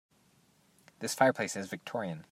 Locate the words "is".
1.55-1.67